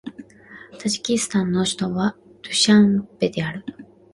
[0.79, 3.63] タジキスタンの首都はドゥシャンベである